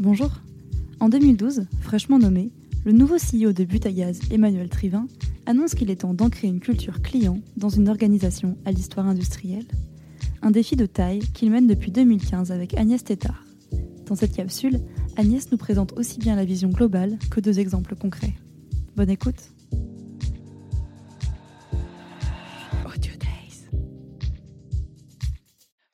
Bonjour. 0.00 0.30
En 0.98 1.10
2012, 1.10 1.66
fraîchement 1.82 2.18
nommé, 2.18 2.50
le 2.86 2.92
nouveau 2.92 3.16
CEO 3.16 3.52
de 3.52 3.64
Butagaz, 3.64 4.20
Emmanuel 4.30 4.70
Trivin, 4.70 5.06
annonce 5.44 5.74
qu'il 5.74 5.90
est 5.90 5.96
temps 5.96 6.14
d'ancrer 6.14 6.48
une 6.48 6.58
culture 6.58 7.02
client 7.02 7.42
dans 7.58 7.68
une 7.68 7.86
organisation 7.86 8.56
à 8.64 8.72
l'histoire 8.72 9.06
industrielle. 9.06 9.66
Un 10.40 10.52
défi 10.52 10.74
de 10.74 10.86
taille 10.86 11.18
qu'il 11.34 11.50
mène 11.50 11.66
depuis 11.66 11.90
2015 11.90 12.50
avec 12.50 12.78
Agnès 12.78 13.04
Tétard. 13.04 13.44
Dans 14.06 14.14
cette 14.14 14.34
capsule, 14.34 14.80
Agnès 15.18 15.52
nous 15.52 15.58
présente 15.58 15.92
aussi 15.98 16.18
bien 16.18 16.34
la 16.34 16.46
vision 16.46 16.70
globale 16.70 17.18
que 17.30 17.40
deux 17.40 17.60
exemples 17.60 17.94
concrets. 17.94 18.32
Bonne 18.96 19.10
écoute. 19.10 19.52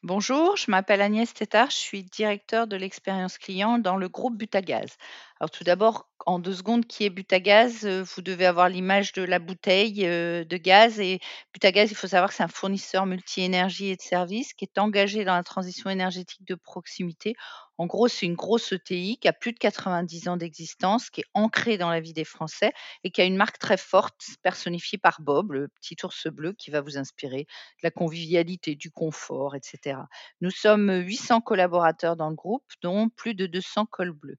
Bonjour, 0.06 0.56
je 0.56 0.70
m'appelle 0.70 1.00
Agnès 1.00 1.34
Tétard, 1.34 1.70
je 1.70 1.78
suis 1.78 2.04
directeur 2.04 2.68
de 2.68 2.76
l'expérience 2.76 3.38
client 3.38 3.78
dans 3.78 3.96
le 3.96 4.08
groupe 4.08 4.36
Butagaz. 4.36 4.96
Alors 5.38 5.50
tout 5.50 5.64
d'abord, 5.64 6.08
en 6.24 6.38
deux 6.38 6.54
secondes, 6.54 6.86
qui 6.86 7.04
est 7.04 7.10
Butagaz? 7.10 7.84
Euh, 7.84 8.02
Vous 8.02 8.22
devez 8.22 8.46
avoir 8.46 8.70
l'image 8.70 9.12
de 9.12 9.22
la 9.22 9.38
bouteille 9.38 10.06
euh, 10.06 10.44
de 10.44 10.56
gaz. 10.56 10.98
Et 10.98 11.20
Butagaz, 11.52 11.90
il 11.90 11.94
faut 11.94 12.06
savoir 12.06 12.30
que 12.30 12.36
c'est 12.36 12.42
un 12.42 12.48
fournisseur 12.48 13.04
multi-énergie 13.04 13.88
et 13.88 13.96
de 13.96 14.00
services 14.02 14.54
qui 14.54 14.64
est 14.64 14.78
engagé 14.78 15.24
dans 15.26 15.34
la 15.34 15.42
transition 15.42 15.90
énergétique 15.90 16.46
de 16.46 16.54
proximité. 16.54 17.34
En 17.76 17.84
gros, 17.84 18.08
c'est 18.08 18.24
une 18.24 18.34
grosse 18.34 18.72
ETI 18.72 19.18
qui 19.18 19.28
a 19.28 19.34
plus 19.34 19.52
de 19.52 19.58
90 19.58 20.28
ans 20.28 20.38
d'existence, 20.38 21.10
qui 21.10 21.20
est 21.20 21.30
ancrée 21.34 21.76
dans 21.76 21.90
la 21.90 22.00
vie 22.00 22.14
des 22.14 22.24
Français 22.24 22.72
et 23.04 23.10
qui 23.10 23.20
a 23.20 23.24
une 23.24 23.36
marque 23.36 23.58
très 23.58 23.76
forte, 23.76 24.22
personnifiée 24.42 24.96
par 24.96 25.20
Bob, 25.20 25.52
le 25.52 25.68
petit 25.68 25.96
ours 26.02 26.28
bleu 26.28 26.54
qui 26.54 26.70
va 26.70 26.80
vous 26.80 26.96
inspirer 26.96 27.40
de 27.42 27.82
la 27.82 27.90
convivialité, 27.90 28.74
du 28.74 28.90
confort, 28.90 29.54
etc. 29.54 29.98
Nous 30.40 30.50
sommes 30.50 30.90
800 30.90 31.42
collaborateurs 31.42 32.16
dans 32.16 32.30
le 32.30 32.36
groupe, 32.36 32.64
dont 32.80 33.10
plus 33.10 33.34
de 33.34 33.46
200 33.46 33.84
cols 33.84 34.12
bleus. 34.12 34.38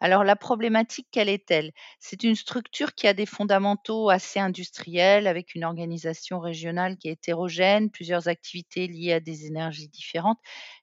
Alors 0.00 0.24
la 0.24 0.36
problématique, 0.36 1.08
quelle 1.10 1.28
est-elle? 1.30 1.72
C'est 2.00 2.22
une 2.22 2.34
structure 2.34 2.94
qui 2.94 3.06
a 3.08 3.14
des 3.14 3.24
fondamentaux 3.26 4.10
assez 4.10 4.38
industriels, 4.38 5.26
avec 5.26 5.54
une 5.54 5.64
organisation 5.64 6.38
régionale 6.40 6.96
qui 6.98 7.08
est 7.08 7.12
hétérogène, 7.12 7.90
plusieurs 7.90 8.28
activités 8.28 8.86
liées 8.88 9.14
à 9.14 9.20
des 9.20 9.46
énergies 9.46 9.88
différentes, 9.88 10.38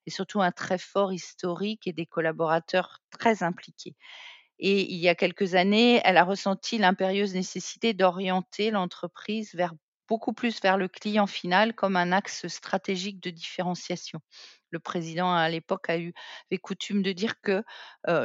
et 0.08 0.10
surtout 0.12 0.42
un 0.42 0.52
très 0.52 0.78
fort 0.80 1.14
historique 1.14 1.86
et 1.88 1.94
des 1.94 2.06
collaborateurs 2.08 3.00
très 3.12 3.44
impliqués. 3.44 3.96
Et 4.60 4.82
il 4.94 5.00
y 5.00 5.10
a 5.10 5.16
quelques 5.16 5.56
années, 5.56 6.02
elle 6.06 6.18
a 6.18 6.24
ressenti 6.26 6.78
l'impérieuse 6.80 7.34
nécessité 7.36 7.94
d'orienter 7.94 8.72
l'entreprise 8.72 9.56
beaucoup 10.10 10.34
plus 10.34 10.62
vers 10.62 10.78
le 10.78 10.88
client 10.90 11.28
final 11.28 11.76
comme 11.76 11.96
un 11.98 12.12
axe 12.14 12.48
stratégique 12.48 13.22
de 13.22 13.30
différenciation. 13.32 14.22
Le 14.74 14.80
président 14.80 15.32
à 15.32 15.48
l'époque 15.50 15.90
a 15.90 16.00
eu 16.00 16.14
avait 16.52 16.58
coutume 16.58 17.04
de 17.04 17.12
dire 17.12 17.40
que 17.42 17.64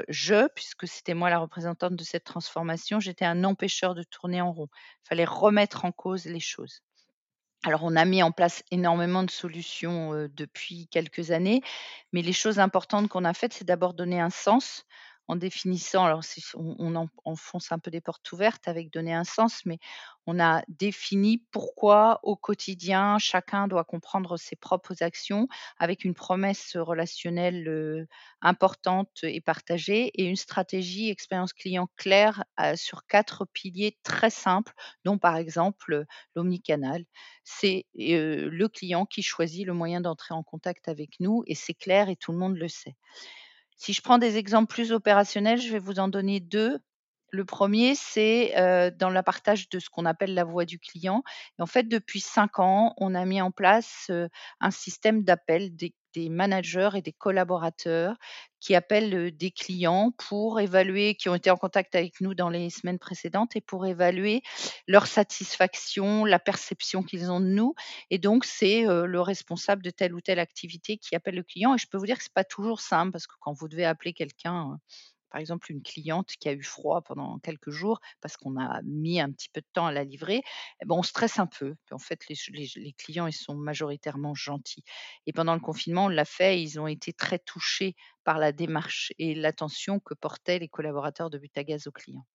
je, 0.09 0.49
puisque 0.55 0.89
c'était 0.89 1.15
moi 1.15 1.29
la 1.29 1.39
représentante 1.39 1.95
de 1.95 2.03
cette 2.05 2.25
transformation, 2.25 2.99
j'étais 3.01 3.27
un 3.27 3.45
empêcheur 3.45 3.95
de 3.95 4.03
tourner 4.03 4.41
en 4.41 4.51
rond. 4.51 4.69
Il 5.05 5.09
fallait 5.11 5.25
remettre 5.27 5.85
en 5.85 5.93
cause 5.93 6.25
les 6.25 6.41
choses. 6.41 6.81
Alors, 7.65 7.83
on 7.83 7.97
a 7.97 8.05
mis 8.05 8.23
en 8.23 8.33
place 8.33 8.63
énormément 8.71 9.25
de 9.25 9.31
solutions 9.31 10.29
depuis 10.33 10.89
quelques 10.89 11.33
années, 11.33 11.61
mais 12.13 12.23
les 12.23 12.33
choses 12.33 12.59
importantes 12.61 13.09
qu'on 13.09 13.25
a 13.25 13.35
faites, 13.35 13.53
c'est 13.53 13.67
d'abord 13.67 13.95
donner 13.95 14.21
un 14.21 14.31
sens 14.31 14.85
en 15.29 15.37
définissant, 15.37 16.05
alors 16.05 16.23
on, 16.55 16.75
on 16.79 16.97
en- 16.97 17.09
enfonce 17.25 17.71
un 17.73 17.79
peu 17.79 17.91
des 17.91 18.01
portes 18.01 18.31
ouvertes 18.33 18.67
avec 18.69 18.91
donner 18.93 19.15
un 19.15 19.25
sens, 19.25 19.65
mais 19.67 19.79
on 20.27 20.41
a 20.41 20.63
défini 20.69 21.39
pourquoi 21.53 22.21
au 22.23 22.37
quotidien 22.37 23.19
chacun 23.19 23.69
doit 23.69 23.85
comprendre 23.85 24.37
ses 24.37 24.57
propres 24.57 25.03
actions 25.03 25.49
avec 25.79 26.05
une 26.05 26.15
promesse 26.15 26.77
relationnelle 26.77 28.07
importante 28.41 29.21
et 29.23 29.41
partagée 29.41 30.07
et 30.21 30.25
une 30.25 30.37
stratégie 30.37 31.11
expérience 31.11 31.53
client 31.53 31.89
claire 31.97 32.45
sur 32.77 33.07
quatre 33.07 33.45
piliers 33.47 33.99
très 34.03 34.31
simples, 34.31 34.73
dont 35.05 35.19
par 35.19 35.37
exemple 35.37 36.05
l'omnicanal. 36.35 37.05
C'est 37.45 37.87
le 37.95 38.67
client 38.67 39.07
qui 39.07 39.23
choisit 39.23 39.67
le 39.67 39.73
moyen 39.75 40.01
d'entrer 40.01 40.35
en 40.35 40.43
contact 40.43 40.89
avec 40.89 41.21
nous 41.21 41.43
et 41.47 41.55
c'est 41.55 41.75
clair 41.75 42.09
et 42.09 42.17
tout 42.17 42.33
le 42.33 42.39
monde 42.39 42.57
le 42.57 42.69
sait. 42.69 42.97
Si 43.79 43.95
je 43.95 44.03
prends 44.03 44.19
des 44.19 44.37
exemples 44.37 44.71
plus 44.75 44.93
opérationnels, 44.93 45.59
je 45.59 45.73
vais 45.73 45.79
vous 45.79 46.01
en 46.01 46.09
donner 46.09 46.39
2. 46.39 46.81
Le 47.31 47.45
premier, 47.45 47.95
c'est, 47.95 48.55
heu, 48.59 48.91
dans 48.91 49.11
la 49.11 49.23
partage 49.23 49.69
de 49.69 49.79
ce 49.79 49.91
qu'on 49.91 50.07
appelle 50.07 50.33
la 50.35 50.45
voix 50.45 50.65
du 50.65 50.79
client. 50.79 51.23
En 51.59 51.67
fait, 51.67 51.83
depuis 51.87 52.21
5 52.21 52.59
ans, 52.59 52.95
on 52.97 53.15
a 53.15 53.25
mis 53.27 53.43
en 53.43 53.51
place, 53.51 54.07
heu, 54.11 54.29
un 54.61 54.71
système 54.71 55.23
d'appel 55.25 55.75
des 55.77 55.95
managers 56.31 56.89
et 56.97 57.03
des 57.03 57.13
collaborateurs 57.13 58.17
qui 58.61 58.75
appellent, 58.75 59.15
heu, 59.15 59.31
des 59.31 59.51
clients 59.51 60.11
pour 60.17 60.59
évaluer 60.59 61.15
qui 61.15 61.29
ont 61.29 61.35
été 61.35 61.51
en 61.51 61.57
contact 61.59 61.95
avec 61.95 62.21
nous 62.23 62.35
dans 62.35 62.49
les 62.49 62.71
semaines 62.71 62.99
précédentes 62.99 63.55
et 63.57 63.61
pour 63.61 63.87
évaluer 63.87 64.43
leur 64.89 65.07
satisfaction, 65.07 66.25
la 66.25 66.39
perception 66.39 67.03
qu'ils 67.03 67.31
ont 67.31 67.41
de 67.41 67.47
nous. 67.47 67.75
Et 68.11 68.19
donc 68.19 68.45
c'est, 68.47 68.83
le 68.85 69.21
responsable 69.21 69.83
de 69.83 69.91
telle 69.91 70.15
ou 70.15 70.21
telle 70.23 70.39
activité 70.41 70.97
qui 70.97 71.15
appelle 71.15 71.35
le 71.37 71.43
client. 71.45 71.75
Et 71.75 71.79
je 71.79 71.87
peux 71.89 71.99
vous 71.99 72.07
dire 72.07 72.17
que 72.17 72.23
c'est 72.25 72.33
pas 72.33 72.43
toujours 72.45 72.81
simple 72.81 73.13
parce 73.13 73.27
que 73.27 73.35
quand 73.41 73.53
vous 73.53 73.69
devez 73.69 73.85
appeler 73.85 74.13
quelqu'un, 74.15 74.79
par 75.31 75.41
exemple 75.41 75.71
une 75.73 75.83
cliente 75.83 76.33
qui 76.41 76.49
a 76.49 76.53
eu 76.53 76.63
froid 76.63 77.03
pendant 77.03 77.39
quelques 77.39 77.71
jours 77.71 78.01
parce 78.21 78.37
qu'on 78.37 78.59
a 78.61 78.81
mis 78.85 79.21
un 79.21 79.31
petit 79.31 79.49
peu 79.51 79.61
de 79.61 79.67
temps 79.73 79.87
à 79.87 79.93
la 79.93 80.05
livrer, 80.05 80.43
eh 80.83 80.87
ben, 80.87 80.95
on 80.97 81.03
stresse 81.03 81.39
un 81.39 81.47
peu. 81.47 81.75
En 81.91 81.99
fait, 81.99 82.21
les 82.29 82.93
clients, 82.99 83.27
ils 83.27 83.33
sont 83.33 83.55
majoritairement 83.55 84.35
gentils 84.35 84.85
et 85.27 85.33
pendant 85.33 85.55
le 85.55 85.61
confinement, 85.61 86.07
on 86.07 86.09
l'a 86.09 86.25
fait 86.25 86.63
ils 86.63 86.81
ont 86.81 86.87
été 86.87 87.13
très 87.13 87.39
touchés 87.39 87.95
par 88.25 88.39
la 88.39 88.53
démarche 88.53 89.13
et 89.19 89.35
l'attention 89.35 90.01
que 90.01 90.15
portaient 90.15 90.59
les 90.59 90.69
collaborateurs 90.69 91.31
de 91.31 91.39
Butagaz 91.39 91.87
aux 91.87 91.93
clients. 91.93 92.27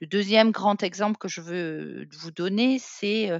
Le 0.00 0.06
deuxième 0.06 0.50
grand 0.50 0.82
exemple 0.82 1.18
que 1.18 1.28
je 1.28 1.40
veux 1.40 2.06
vous 2.18 2.30
donner, 2.30 2.78
c'est, 2.78 3.30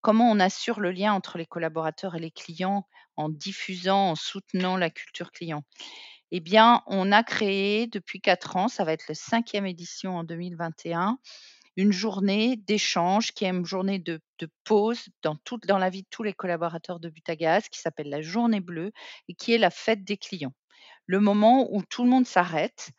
comment 0.00 0.30
on 0.30 0.40
assure 0.40 0.80
le 0.80 0.92
lien 0.92 1.12
entre 1.12 1.38
les 1.38 1.46
collaborateurs 1.46 2.14
et 2.14 2.20
les 2.20 2.30
clients 2.30 2.86
en 3.16 3.28
diffusant, 3.28 4.10
en 4.10 4.14
soutenant 4.14 4.76
la 4.76 4.90
culture 4.90 5.32
client. 5.32 5.64
Eh 6.34 6.40
bien, 6.40 6.82
on 6.86 7.12
a 7.12 7.22
créé 7.22 7.86
depuis 7.86 8.22
4 8.22 8.56
ans, 8.56 8.68
ça 8.68 8.84
va 8.84 8.94
être 8.94 9.06
la 9.06 9.14
cinquième 9.14 9.66
édition 9.66 10.16
en 10.16 10.24
2021, 10.24 11.18
une 11.76 11.92
journée 11.92 12.56
d'échange 12.56 13.32
qui 13.32 13.44
est 13.44 13.50
une 13.50 13.66
journée 13.66 13.98
de 13.98 14.18
pause 14.64 15.08
dans 15.22 15.36
dans 15.68 15.76
la 15.76 15.90
vie 15.90 16.04
de 16.04 16.08
tous 16.10 16.22
les 16.22 16.32
collaborateurs 16.32 17.00
de 17.00 17.10
Butagaz, 17.10 17.68
qui 17.70 17.80
s'appelle 17.80 18.08
la 18.08 18.22
Journée 18.22 18.60
bleue 18.60 18.92
et 19.28 19.34
qui 19.34 19.52
est 19.52 19.58
la 19.58 19.68
fête 19.68 20.04
des 20.04 20.16
clients. 20.16 20.54
Le 21.06 21.20
moment 21.20 21.68
où 21.70 21.82
tout 21.82 22.02
le 22.02 22.08
monde 22.08 22.26
s'arrête 22.26 22.92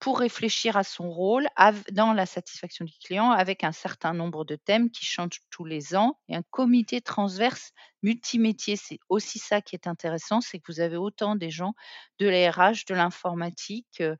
pour 0.00 0.18
réfléchir 0.20 0.76
à 0.76 0.84
son 0.84 1.10
rôle 1.10 1.48
dans 1.92 2.12
la 2.12 2.26
satisfaction 2.26 2.84
du 2.84 2.92
client 3.04 3.30
avec 3.30 3.64
un 3.64 3.72
certain 3.72 4.12
nombre 4.14 4.44
de 4.44 4.56
thèmes 4.56 4.90
qui 4.90 5.04
changent 5.06 5.40
tous 5.50 5.64
les 5.64 5.96
ans 5.96 6.18
et 6.28 6.36
un 6.36 6.42
comité 6.50 7.00
transverse 7.00 7.72
multimétier. 8.02 8.76
C'est 8.76 8.98
aussi 9.08 9.38
ça 9.38 9.62
qui 9.62 9.74
est 9.74 9.86
intéressant, 9.86 10.40
c'est 10.42 10.58
que 10.60 10.70
vous 10.72 10.80
avez 10.80 10.96
autant 10.96 11.34
des 11.34 11.50
gens 11.50 11.74
de 12.18 12.28
la 12.28 12.50
RH, 12.52 12.84
de 12.88 12.94
l'informatique, 12.94 14.00
heu 14.02 14.16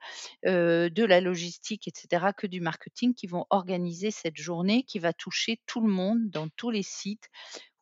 heu, 0.47 0.91
de 0.91 1.05
la 1.05 1.21
logistique 1.21 1.87
et 1.89 1.93
cetera, 1.95 2.33
que 2.33 2.47
du 2.47 2.61
marketing 2.61 3.15
qui 3.15 3.27
vont 3.27 3.45
organiser 3.51 4.11
cette 4.11 4.37
journée 4.37 4.83
qui 4.85 4.99
va 4.99 5.13
toucher 5.13 5.61
tout 5.67 5.81
le 5.83 5.93
monde 5.93 6.31
dans 6.31 6.49
tous 6.57 6.71
les 6.71 6.83
sites, 6.83 7.29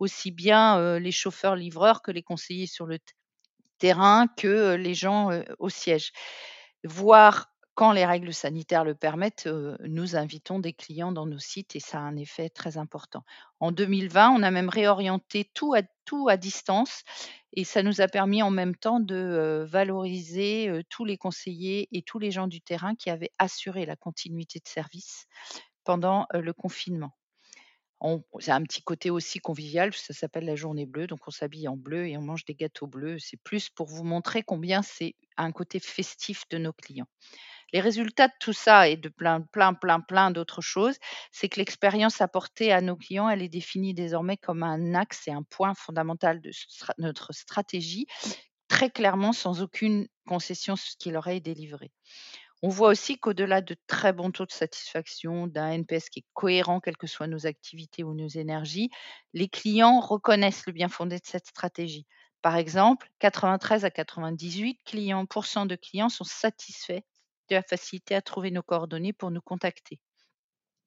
aussi 0.00 0.31
bien, 0.32 0.78
heu, 0.81 0.99
les 0.99 1.12
chauffeurs-livreurs 1.12 2.03
que 2.03 2.11
les 2.12 2.22
conseillers 2.25 2.66
sur 2.69 2.87
le 2.87 2.99
terrain, 3.78 4.28
que, 4.38 4.75
les 4.76 4.94
gens, 4.94 5.31
au 5.61 5.69
siège. 5.71 6.12
Voire 6.84 7.53
quand 7.75 7.93
les 7.93 8.07
règles 8.07 8.33
sanitaires 8.35 8.85
le 8.85 8.95
permettent, 8.95 9.47
heu, 9.47 9.77
nous 9.83 10.17
invitons 10.17 10.59
des 10.61 10.73
clients 10.73 11.12
dans 11.12 11.27
nos 11.27 11.39
sites 11.39 11.77
et 11.77 11.81
ça 11.81 11.99
a 11.99 12.03
un 12.03 12.17
effet 12.17 12.49
très 12.49 12.79
important. 12.79 13.25
En 13.61 13.73
2020, 13.73 14.31
on 14.31 14.43
a 14.43 14.51
même 14.51 14.69
réorienté 14.69 15.51
tout 15.55 15.75
à 15.75 16.37
distance 16.37 17.03
et 17.53 17.65
ça 17.65 17.83
nous 17.83 18.01
a 18.01 18.09
permis 18.09 18.43
en 18.43 18.51
même 18.51 18.77
temps 18.77 19.01
de, 19.01 19.15
heu, 19.17 19.65
valoriser, 19.65 20.69
heu, 20.69 20.83
tous 20.89 21.05
les 21.05 21.17
conseillers 21.17 21.89
et 21.93 22.03
tous 22.03 22.19
les 22.19 22.31
gens 22.31 22.47
du 22.49 22.61
terrain 22.61 22.95
qui 22.95 23.11
avaient 23.11 23.33
assuré 23.39 23.87
la 23.87 23.97
continuité 23.97 24.61
de 24.61 24.69
service 24.69 25.27
pendant, 25.85 26.27
le 26.35 26.53
confinement. 26.55 27.12
On 28.00 28.23
c'est 28.41 28.53
un 28.53 28.62
petit 28.62 28.82
côté 28.82 29.11
aussi 29.11 29.41
convivial, 29.41 29.93
ça 29.94 30.12
s'appelle 30.15 30.44
la 30.44 30.56
journée 30.56 30.87
bleue, 30.87 31.06
donc 31.09 31.20
on 31.27 31.31
s'habille 31.32 31.69
en 31.69 31.77
bleu 31.77 32.06
et 32.09 32.17
on 32.17 32.23
mange 32.23 32.44
des 32.44 32.55
gâteaux 32.55 32.87
bleus. 32.87 33.19
C'est 33.19 33.38
plus 33.43 33.70
pour 33.70 33.87
vous 33.88 34.05
montrer 34.05 34.43
combien 34.44 34.82
c'est 34.82 35.15
un 35.37 35.53
côté 35.53 35.81
festif 35.81 36.44
de 36.50 36.59
nos 36.59 36.73
clients. 36.73 37.09
Les 37.75 37.81
résultats 37.81 38.29
de 38.29 38.32
tout 38.38 38.53
ça 38.53 38.88
et 38.88 38.97
de 38.97 39.09
plein, 39.09 39.41
plein, 39.41 39.75
plein, 39.75 39.99
plein 39.99 40.31
d'autres 40.31 40.61
choses, 40.61 40.97
c'est 41.32 41.49
que 41.49 41.59
l'expérience 41.59 42.21
apportée 42.21 42.73
à 42.73 42.81
nos 42.81 42.94
clients, 42.94 43.29
elle 43.29 43.43
est 43.43 43.49
définie 43.49 43.94
désormais 43.94 44.37
comme 44.37 44.62
un 44.62 44.94
axe 44.94 45.26
et 45.26 45.32
un 45.32 45.43
point 45.43 45.75
fondamental 45.75 46.41
de 46.41 46.53
notre 46.99 47.35
stratégie, 47.35 48.06
très 48.69 48.91
clairement 48.91 49.32
sans 49.32 49.61
aucune 49.61 50.06
concession 50.25 50.76
ce 50.76 50.94
qui 50.97 51.11
leur 51.11 51.26
est 51.26 51.41
délivré. 51.41 51.91
On 52.62 52.69
voit 52.69 52.91
aussi 52.91 53.19
qu'au-delà 53.19 53.61
de 53.61 53.75
très 53.88 54.12
bons 54.12 54.31
taux 54.31 54.47
de 54.47 54.53
satisfaction, 54.53 55.49
d'un 55.49 55.73
NPS 55.73 56.11
qui 56.11 56.20
est 56.20 56.27
cohérent, 56.32 56.79
quelles 56.79 56.97
que 56.97 57.09
soient 57.09 57.27
nos 57.27 57.44
activités 57.44 58.05
ou 58.05 58.15
nos 58.15 58.29
énergies, 58.29 58.88
les 59.32 59.49
clients 59.49 59.99
reconnaissent 59.99 60.67
le 60.69 60.73
bien 60.73 60.88
fondé 60.88 61.17
de 61.17 61.27
cette 61.27 61.49
stratégie. 61.49 62.06
Par 62.41 62.55
exemple, 62.55 63.11
93 63.19 63.85
à 63.85 63.91
98 63.91 64.79
clients, 64.85 65.25
de 65.25 65.75
clients 65.75 66.09
sont 66.09 66.23
satisfaits 66.23 67.03
de 67.50 67.56
la 67.56 67.62
facilité 67.62 68.14
à 68.14 68.23
trouver 68.23 68.50
nos 68.50 68.62
coordonnées 68.62 69.12
pour 69.12 69.31
nous 69.31 69.43
contacter. 69.43 70.00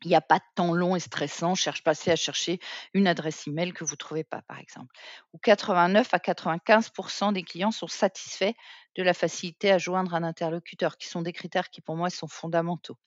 Il 0.03 0.09
n'y 0.09 0.15
a 0.15 0.21
pas 0.21 0.37
de 0.37 0.43
temps 0.53 0.73
long 0.73 0.95
et 0.95 0.99
stressant, 0.99 1.55
cherche 1.55 1.83
passer 1.83 2.11
à 2.11 2.15
chercher 2.15 2.59
une 2.93 3.07
adresse 3.07 3.47
email 3.47 3.73
que 3.73 3.83
vous 3.83 3.93
ne 3.93 3.97
trouvez 3.97 4.23
pas, 4.23 4.43
par 4.43 4.59
exemple. 4.59 4.95
Ou 5.33 5.39
89 5.39 6.13
à 6.13 6.17
95% 6.19 7.33
des 7.33 7.41
clients 7.41 7.71
sont 7.71 7.87
satisfaits 7.87 8.53
de 8.95 9.03
la 9.03 9.15
facilité 9.15 9.71
à 9.71 9.79
joindre 9.79 10.13
un 10.13 10.23
interlocuteur, 10.23 10.97
qui 10.97 11.07
sont 11.07 11.23
des 11.23 11.33
critères 11.33 11.71
qui, 11.71 11.81
pour 11.81 11.95
moi, 11.95 12.11
sont 12.11 12.27
fondamentaux. 12.27 12.97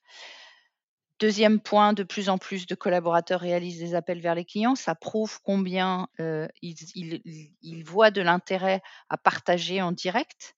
Deuxième 1.21 1.59
point, 1.61 1.93
de 1.93 2.03
plus 2.03 2.29
en 2.29 2.37
plus 2.37 2.65
de 2.65 2.75
collaborateurs 2.75 3.41
réalisent 3.41 3.79
des 3.79 3.93
appels 3.95 4.19
vers 4.19 4.33
les 4.35 4.43
clients. 4.43 4.75
Ça 4.75 4.95
prouve 4.95 5.39
combien 5.43 6.07
euh, 6.19 6.47
ils, 6.63 7.83
voient 7.85 8.09
de 8.09 8.21
l'intérêt 8.21 8.81
à 9.07 9.17
partager 9.17 9.83
en 9.83 9.91
direct 9.91 10.55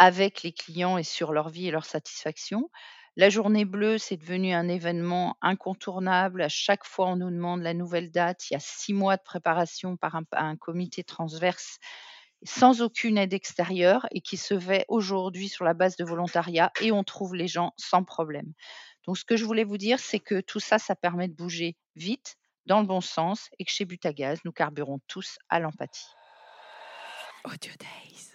avec 0.00 0.42
les 0.42 0.52
clients 0.52 0.96
et 0.96 1.02
sur 1.02 1.30
leur 1.32 1.50
vie 1.50 1.68
et 1.68 1.70
leur 1.70 1.84
satisfaction. 1.84 2.70
La 3.16 3.28
journée 3.28 3.66
bleue, 3.66 3.98
c'est 3.98 4.16
devenu 4.16 4.54
un 4.54 4.66
événement 4.66 5.36
incontournable. 5.42 6.40
À 6.40 6.48
chaque 6.48 6.86
fois, 6.86 7.08
on 7.08 7.16
nous 7.16 7.30
demande 7.30 7.60
la 7.60 7.74
nouvelle 7.74 8.10
date. 8.10 8.48
Il 8.48 8.54
y 8.54 8.56
a 8.56 8.60
six 8.60 8.94
mois 8.94 9.18
de 9.18 9.22
préparation 9.22 9.98
par 9.98 10.16
un, 10.16 10.22
un 10.32 10.56
comité 10.56 11.04
transverse 11.04 11.78
sans 12.44 12.80
aucune 12.80 13.18
aide 13.18 13.34
extérieure 13.34 14.06
et 14.12 14.22
qui 14.22 14.38
se 14.38 14.58
fait 14.58 14.86
aujourd'hui 14.88 15.50
sur 15.50 15.66
la 15.66 15.74
base 15.74 15.96
de 15.96 16.04
volontariat 16.04 16.72
et 16.80 16.92
on 16.92 17.04
trouve 17.04 17.34
les 17.34 17.48
gens 17.48 17.74
sans 17.76 18.02
problème. 18.02 18.54
Donc, 19.06 19.18
ce 19.18 19.24
que 19.26 19.36
je 19.36 19.44
voulais 19.44 19.64
vous 19.64 19.76
dire, 19.76 19.98
c'est 19.98 20.18
que 20.18 20.40
tout 20.40 20.60
ça, 20.60 20.78
ça 20.78 20.96
permet 20.96 21.28
de 21.28 21.34
bouger 21.34 21.76
vite, 21.94 22.36
dans 22.64 22.80
le 22.80 22.86
bon 22.86 23.02
sens, 23.02 23.50
et 23.58 23.66
que 23.66 23.70
chez 23.70 23.84
Butagaz, 23.84 24.38
nous 24.46 24.52
carburons 24.52 25.00
tous 25.08 25.36
à 25.50 25.60
l'empathie. 25.60 26.08
Audio 27.44 27.72
Days. 27.78 28.29